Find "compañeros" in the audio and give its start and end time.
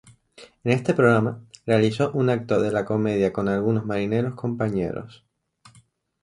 4.33-5.23